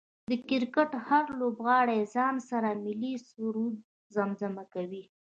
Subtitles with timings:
[0.29, 3.75] د کرکټ هر لوبغاړی ځان سره ملي سرود
[4.15, 5.03] زمزمه کوي